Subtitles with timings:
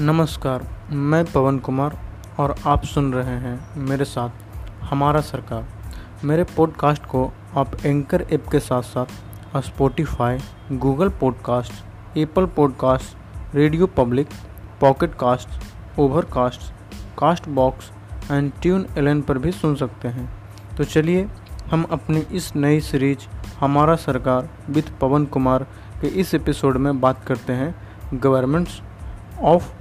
[0.00, 1.98] नमस्कार, मैं पवन कुमार
[2.38, 4.30] और आप सुन रहे हैं मेरे साथ
[4.80, 5.68] हमारा सरकार।
[6.24, 9.06] मेरे पॉडकास्ट को आप एंकर ऐप के साथ साथ
[9.60, 10.38] Spotify
[10.72, 11.72] Google podcast
[12.18, 13.16] Apple podcast
[13.54, 14.28] radio public
[14.80, 15.48] pocket cast
[15.98, 16.60] overcast
[17.18, 17.90] cast box
[18.30, 18.52] and
[18.98, 20.42] TuneIn पर भी सुन सकते हैं।
[20.76, 21.28] तो चलिए,
[21.70, 23.18] हम अपनी इस नई सीरीज़
[23.60, 25.66] हमारा सरकार विद पवन कुमार
[26.00, 27.74] के इस एपिसोड में बात करते हैं
[28.14, 28.82] governments
[29.40, 29.77] of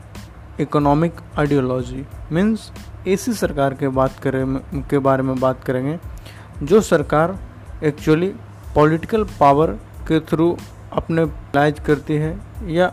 [0.60, 2.72] economic ideology means
[3.08, 5.98] ऐसी सरकार के बात करें, के बारे में बात करेंगे,
[6.64, 7.38] जो सरकार
[7.84, 8.28] एक्चुअली
[8.76, 9.72] पॉलिटिकल पावर
[10.08, 10.56] के थ्रू
[10.94, 11.26] अपने
[11.56, 12.92] लाइज करती है या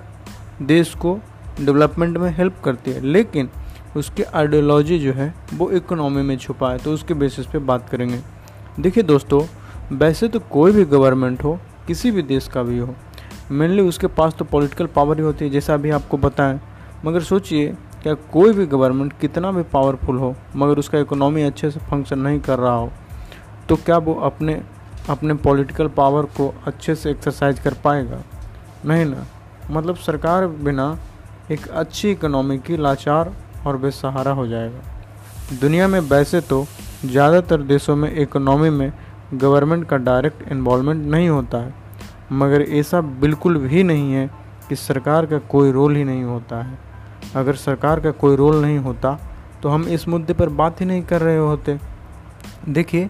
[0.63, 1.19] देश को
[1.61, 3.49] डेवलपमेंट में हेल्प करती है। लेकिन
[3.97, 8.21] उसकी आइडियोलॉजी जो है, वो इकोनॉमी में छुपा है तो उसके बेसिस पे बात करेंगे।
[8.81, 9.43] देखिए दोस्तों,
[9.93, 12.95] वैसे तो कोई भी गवर्नमेंट हो, किसी भी देश का भी हो
[13.51, 16.61] मेनली उसके पास तो पॉलिटिकल पावर ही होती है, जैसा अभी आपको बताएँ।
[17.05, 21.81] मगर सोचिए, क्या कोई भी गवर्नमेंट कितना भी पावरफुल हो, मगर उसका इकोनॉमी अच्छे से
[21.81, 22.91] फ़ंक्शन नहीं कर रहा हो
[23.69, 24.61] तो क्या वो अपने
[25.11, 28.23] अपने पॉलिटिकल पावर को अच्छे से एक्सरसाइज कर पाएगा?
[28.87, 29.27] नहीं ना।
[29.71, 30.87] मतलब सरकार बिना
[31.51, 33.33] एक अच्छी इकोनॉमी की लाचार
[33.67, 36.65] और बेसहारा हो जाएगा। दुनिया में वैसे तो
[37.05, 38.93] ज़्यादातर देशों में इकोनॉमी में
[39.35, 41.75] गवर्नमेंट का डायरेक्ट इन्वॉल्वमेंट नहीं होता है,
[42.33, 44.31] मगर ऐसा बिल्कुल भी नहीं है
[44.69, 46.79] कि सरकार का कोई रोल ही नहीं होता है।
[47.37, 49.19] अगर सरकार का कोई रोल नहीं होता
[49.63, 51.79] तो हम इस मुद्दे पर बात ही नहीं कर रहे होते।
[52.69, 53.09] देखिए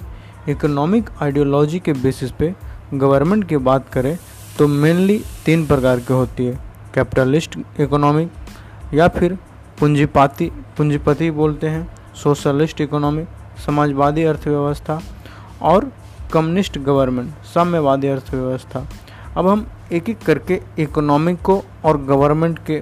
[0.49, 2.55] इकोनॉमिक आइडियोलॉजी के बेसिस पे
[2.95, 4.17] गवर्नमेंट की बात करें
[4.59, 6.59] तो मेनली तीन प्रकार की होती है।
[6.95, 9.39] कैपिटलिस्ट इकोनॉमिक या फिर
[9.81, 13.29] पूंजीपाती, पूंजीपति बोलते हैं सोशलिस्ट इकोनॉमिक
[13.67, 15.01] समाजवादी अर्थव्यवस्था
[15.63, 15.91] और
[16.33, 18.87] कम्युनिस्ट गवर्नमेंट साम्यवादी अर्थव्यवस्था।
[19.37, 22.81] अब हम एक एक करके इकोनॉमिक को और गवर्नमेंट के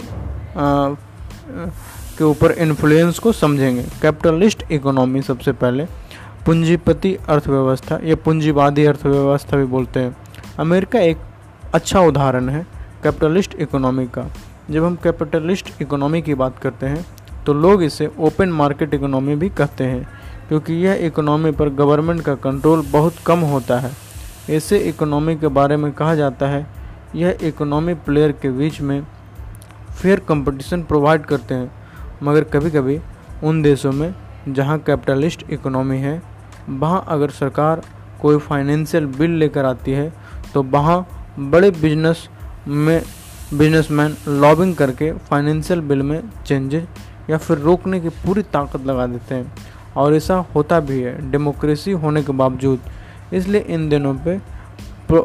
[1.45, 5.85] के ऊपर इन्फ्लुएंस को समझेंगे। कैपिटलिस्ट इकोनॉमी सबसे पहले।
[6.47, 10.17] पूंजीपति अर्थव्यवस्था, या पूंजीवादी अर्थव्यवस्था भी बोलते हैं।
[10.59, 11.19] अमेरिका एक
[11.75, 12.67] अच्छा उदाहरण है
[13.03, 14.29] कैपिटलिस्ट इकोनॉमी का।
[14.71, 17.05] जब हम कैपिटलिस्ट इकोनॉमी की बात करते हैं
[17.47, 20.09] तो लोग इसे ओपन मार्केट इकोनॉमी भी कहते हैं,
[20.49, 23.91] क्योंकि यह इकोनॉमी पर गवर्नमेंट का कंट्रोल बहुत कम होता है।
[24.51, 26.67] ऐसे इकोनॉमी के बारे में कहा जाता है,
[27.15, 29.03] यह इकोनॉमी प्लेयर के बीच में
[30.03, 31.71] फेयर कंपटीशन प्रोवाइड करते हैं।
[32.23, 32.99] मगर कभी कभी
[33.45, 34.15] उन देशों में
[34.49, 36.21] जहाँ कैपिटलिस्ट इकोनॉमी है,
[36.71, 37.83] वहाँ अगर सरकार
[38.23, 40.13] कोई फाइनेंशियल बिल लेकर आती है
[40.55, 41.07] तो वहाँ
[41.41, 42.29] बड़े बिज़नेस
[42.69, 43.03] में
[43.55, 46.87] बिजनेसमैन लॉबिंग करके फाइनेंशियल बिल में चेंजेस
[47.31, 49.53] या फिर रोकने की पूरी ताकत लगा देते हैं।
[49.97, 52.81] और ऐसा होता भी है डेमोक्रेसी होने के बावजूद।
[53.33, 54.15] इसलिए इन दिनों
[55.09, 55.23] प्रो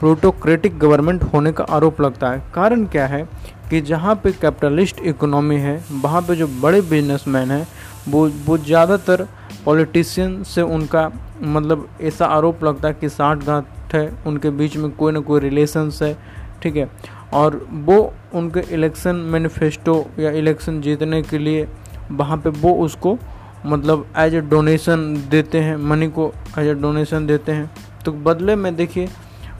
[0.00, 3.22] प्रोटोक्रेटिक गवर्नमेंट होने का आरोप लगता है। कारण क्या है?
[3.70, 7.66] कि जहाँ पे कैपिटलिस्ट इकोनॉमी है, वहाँ पे जो बड़े बिजनेसमैन हैं,
[8.08, 9.26] वो वो ज़्यादातर
[9.64, 11.10] पॉलिटिशियन से उनका
[11.42, 15.40] मतलब ऐसा आरोप लगता है कि साठ गांठ है, उनके बीच में कोई ना कोई
[15.40, 16.16] रिलेशंस है,
[16.62, 16.88] ठीक है?
[17.32, 21.66] और वो उनके इलेक्शन मैनिफेस्टो या इलेक्शन जीतने के लिए
[22.10, 23.18] वहाँ पे वो उसको
[23.66, 27.70] मतलब एज ए डोनेशन देते हैं मनी को एज ए डोनेशन देते हैं।
[28.04, 29.08] तो बदले में देखिए,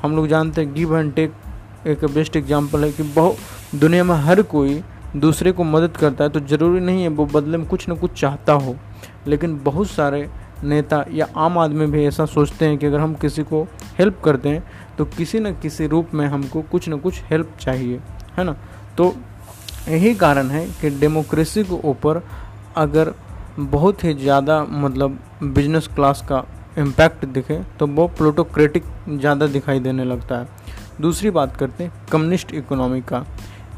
[0.02, 1.32] हम लोग जानते हैं गिव एंड टेक
[1.86, 3.36] एक बेस्ट एग्जांपल है कि बहुत
[3.74, 4.82] दुनिया में हर कोई
[5.16, 8.20] दूसरे को मदद करता है तो ज़रूरी नहीं है वो बदले में कुछ ना कुछ
[8.20, 8.74] चाहता हो।
[9.26, 10.28] लेकिन बहुत सारे
[10.64, 13.62] नेता या आम आदमी भी ऐसा सोचते हैं कि अगर हम किसी को
[13.98, 14.62] हेल्प करते हैं
[14.98, 18.00] तो किसी न किसी रूप में हमको कुछ न कुछ हेल्प चाहिए,
[18.36, 18.56] है ना?
[18.96, 19.14] तो
[19.88, 22.22] यही कारण है कि डेमोक्रेसी के ऊपर
[22.76, 23.14] अगर
[23.58, 26.44] बहुत ही ज़्यादा मतलब बिज़नेस क्लास का
[26.78, 30.48] इम्पैक्ट दिखे तो वो प्लोटोक्रेटिक ज़्यादा दिखाई देने लगता है।
[31.00, 33.24] दूसरी बात करते हैं, कम्युनिस्ट इकोनॉमी का।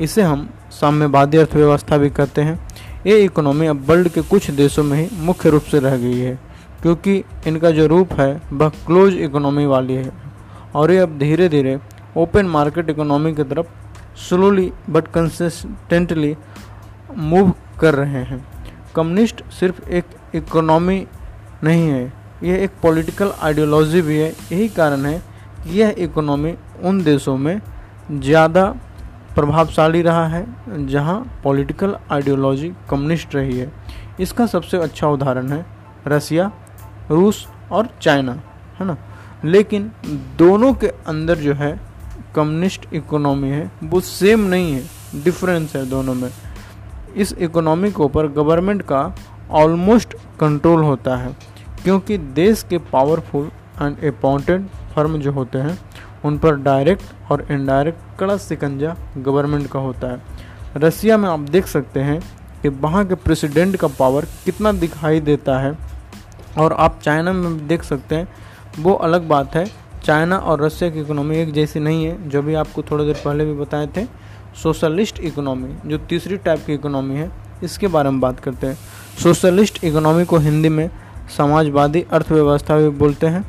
[0.01, 2.59] इसे हम साम्यवादी अर्थव्यवस्था भी कहते हैं।
[3.07, 6.39] ये इकोनॉमी अब वर्ल्ड के कुछ देशों में ही मुख्य रूप से रह गई है,
[6.83, 10.13] क्योंकि इनका जो रूप है, वह क्लोज इकोनॉमी वाली है।
[10.75, 11.79] और ये अब धीरे धीरे
[12.17, 13.67] ओपन मार्केट इकोनॉमी की तरफ़
[14.19, 16.37] स्लोली बट कंसिस्टेंटली
[17.19, 18.45] मूव कर रहे हैं।
[18.97, 20.05] कम्युनिस्ट सिर्फ़ एक
[20.35, 21.07] इकोनॉमी
[21.65, 25.19] नहीं है, यह एक पॉलिटिकल आइडियोलॉजी भी है। यही कारण है
[25.65, 27.61] कि यह इकोनॉमी उन देशों में
[28.13, 28.65] ज़्यादा
[29.35, 30.47] प्रभावशाली रहा है,
[30.87, 33.71] जहाँ पॉलिटिकल आइडियोलॉजी कम्युनिस्ट रही है।
[34.21, 35.65] इसका सबसे अच्छा उदाहरण है
[36.09, 36.51] रसिया,
[37.11, 38.33] रूस और चाइना,
[38.81, 38.97] है ना?
[39.45, 39.91] लेकिन
[40.39, 41.79] दोनों के अंदर जो है
[42.35, 46.31] कम्युनिस्ट इकोनॉमी है, वो सेम नहीं है डिफरेंस है दोनों में।
[47.17, 49.15] इस इकोनॉमी के ऊपर गवर्नमेंट का
[49.53, 51.37] ऑलमोस्ट कंट्रोल होता है,
[51.85, 53.51] क्योंकि देश के पावरफुल
[53.83, 55.79] एंड इंपॉर्टेंट फर्म जो होते हैं
[56.25, 60.23] उन पर डायरेक्ट और इनडायरेक्ट कड़ा सिकंजा गवर्नमेंट का होता है।
[60.77, 62.21] रसिया में आप देख सकते हैं
[62.63, 65.93] कि वहाँ के प्रेसिडेंट का पावर कितना दिखाई देता है।
[66.59, 68.29] और आप चाइना में देख सकते हैं,
[68.79, 69.71] वो अलग बात है।
[70.05, 73.45] चाइना और रसिया की इकोनॉमी एक जैसी नहीं है, जो भी आपको थोड़ी देर पहले
[73.45, 74.05] भी बताए थे।
[74.63, 77.31] सोशलिस्ट इकोनॉमी जो तीसरी टाइप की इकोनॉमी है,
[77.63, 78.79] इसके बारे में बात करते हैं।
[79.23, 80.91] सोशलिस्ट इकोनॉमी को हिंदी में
[81.37, 83.45] समाजवादी अर्थव्यवस्था भी बोलते हैं।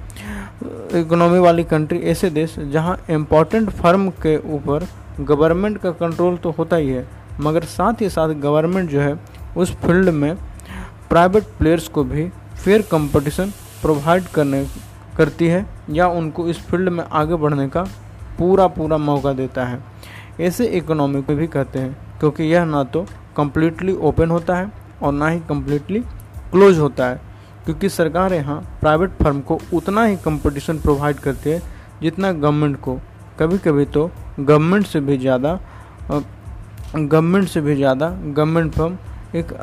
[0.94, 4.86] इकोनॉमी वाली कंट्री ऐसे देश जहाँ इम्पोर्टेंट फर्म के ऊपर
[5.22, 7.06] गवर्नमेंट का कंट्रोल तो होता ही है,
[7.42, 9.18] मगर साथ ही साथ गवर्नमेंट जो है,
[9.58, 10.36] उस फ़ील्ड में
[11.10, 13.52] प्राइवेट प्लेयर्स को भी फेयर कंपटीशन
[13.82, 14.66] प्रोवाइड करने,
[15.18, 17.84] करती है या उनको इस फ़ील्ड में आगे बढ़ने का
[18.40, 19.82] पूरा पूरा मौका देता है।
[20.42, 23.06] ऐसे इकोनॉमी को भी कहते हैं, क्योंकि यह ना तो
[23.38, 26.00] कम्प्लीटली ओपन होता है और ना ही कम्प्लीटली
[26.52, 27.22] क्लोज होता है।
[27.66, 31.62] क्योंकि सरकार यहाँ प्राइवेट फर्म को उतना ही कंपटीशन प्रोवाइड करती है
[32.02, 33.00] जितना गवर्नमेंट को।
[33.40, 35.60] कभी कभी तो गवर्नमेंट से भी ज़्यादा
[36.96, 38.98] गवर्नमेंट से भी ज़्यादा गवर्नमेंट फर्म
[39.36, 39.54] एक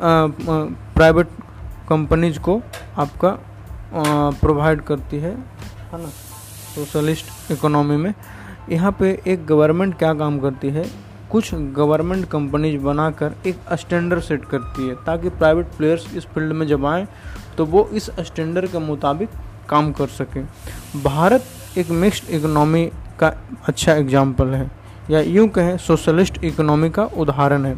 [0.94, 1.28] प्राइवेट
[1.88, 2.60] कंपनीज़ को
[2.98, 3.36] आपका
[4.40, 5.30] प्रोवाइड करती है
[5.92, 6.08] है ना?
[6.74, 8.12] सोशलिस्ट इकोनॉमी में।
[8.70, 10.84] यहाँ पे एक गवर्नमेंट क्या काम करती है?
[11.32, 16.66] कुछ गवर्नमेंट कंपनीज़ बनाकर एक स्टैंडर्ड सेट करती है, ताकि प्राइवेट प्लेयर्स इस फ़ील्ड में
[16.66, 17.06] जब आएँ
[17.56, 19.28] तो वो इस स्टैंडर्ड के मुताबिक
[19.68, 20.44] काम कर सकें।
[20.96, 21.44] भारत
[21.78, 22.84] एक मिक्स्ड इकोनॉमी
[23.20, 23.32] का
[23.68, 24.70] अच्छा एग्ज़ाम्पल है,
[25.10, 27.76] या यूँ कहें सोशलिस्ट इकोनॉमी का उदाहरण है।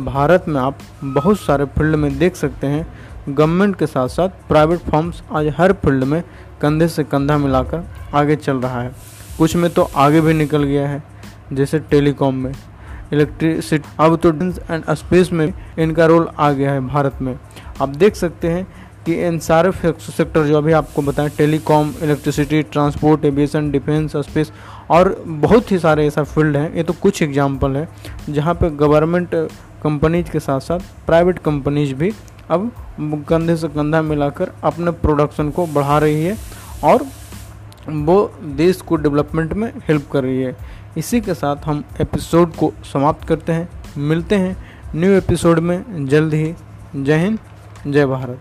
[0.00, 2.86] भारत में आप बहुत सारे फ़ील्ड में देख सकते हैं
[3.28, 6.22] गवर्नमेंट के साथ साथ प्राइवेट फॉर्म्स आज हर फ़ील्ड में
[6.62, 8.92] कंधे से कंधा मिलाकर आगे चल रहा है।
[9.38, 11.02] कुछ में तो आगे भी निकल गया है,
[11.52, 12.52] जैसे टेलीकॉम में।
[13.12, 14.32] इलेक्ट्रिसिटी अब तो
[14.70, 17.38] एंड स्पेस में इनका रोल आ गया है भारत में।
[17.82, 18.66] आप देख सकते हैं
[19.06, 24.52] कि इन सारे सेक्टर जो अभी आपको बताएँ telecom electricity transport aviation defence space
[24.90, 27.88] और बहुत ही सारे ऐसा फ़ील्ड हैं। ये तो कुछ एग्जांपल है,
[28.28, 29.34] जहाँ पे गवर्नमेंट
[29.82, 32.12] कंपनीज़ के साथ साथ प्राइवेट कंपनीज़ भी
[32.50, 32.70] अब
[33.28, 36.36] कंधे से कंधा मिलाकर अपने प्रोडक्शन को बढ़ा रही है
[36.84, 37.04] और
[37.88, 38.16] वो
[38.56, 40.56] देश को डेवलपमेंट में हेल्प कर रही है।
[40.96, 44.56] इसी के साथ हम एपिसोड को समाप्त करते हैं। मिलते हैं
[44.94, 46.54] न्यू एपिसोड में। जल्द ही।
[46.96, 47.38] जय हिंद।
[47.86, 48.40] जय भारत।